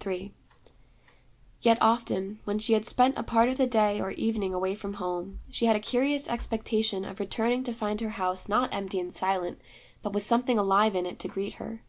[0.00, 0.32] III
[1.60, 4.94] Yet often, when she had spent a part of the day or evening away from
[4.94, 9.12] home, she had a curious expectation of returning to find her house not empty and
[9.12, 9.60] silent,
[10.00, 11.82] but with something alive in it to greet her.